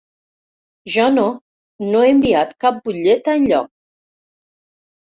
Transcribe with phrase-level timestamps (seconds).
[0.93, 1.25] Jo no,
[1.91, 3.73] no he enviat cap butlleta enlloc.